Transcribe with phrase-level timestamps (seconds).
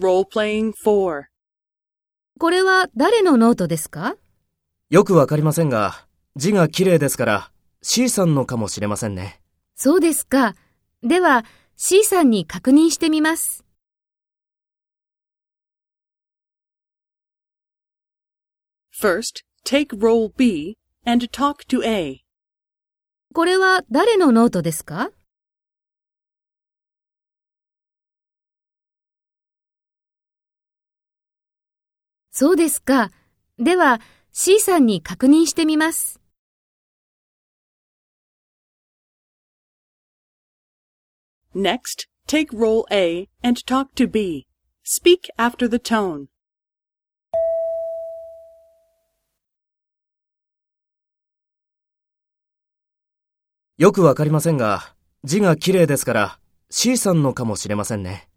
[0.00, 1.24] Role-playing 4.
[2.38, 4.16] これは誰のノートですか？
[4.88, 9.42] よくわかりませんが、字が綺麗ですから C さんのかもしれませんね。
[9.74, 10.54] そうですか。
[11.02, 11.44] では
[11.76, 13.64] C さんに確認してみます。
[18.98, 22.20] First, take role B and talk to A.
[23.34, 25.10] これは誰のノートですか？
[32.34, 33.10] そうですか。
[33.58, 34.00] では
[34.32, 36.18] C さんに確認してみます。
[41.54, 44.46] Next, take role A and talk to B.
[44.82, 46.28] Speak after the tone.
[53.76, 56.38] よくわかりませんが、字が綺麗ですから
[56.70, 58.31] C さんのかもしれませんね。